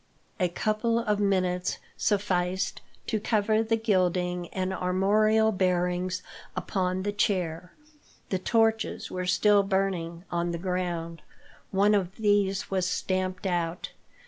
A 0.39 0.49
couple 0.49 0.97
of 0.97 1.19
minutes 1.19 1.77
sufficed 1.95 2.81
to 3.05 3.19
cover 3.19 3.61
the 3.61 3.75
gilding 3.77 4.47
and 4.47 4.73
armorial 4.73 5.51
bearings 5.51 6.23
upon 6.55 7.03
the 7.03 7.11
chair. 7.11 7.73
The 8.29 8.39
torches 8.39 9.11
were 9.11 9.27
still 9.27 9.61
burning 9.61 10.23
on 10.31 10.53
the 10.53 10.57
ground. 10.57 11.21
One 11.69 11.93
of 11.93 12.15
these 12.15 12.71
was 12.71 12.89
stamped 12.89 13.45
out. 13.45 13.91